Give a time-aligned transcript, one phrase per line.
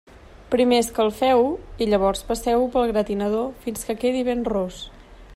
[0.53, 1.51] Primer escalfeu-ho
[1.85, 4.81] i llavors passeu-ho pel gratinador fins que quedi ben ros.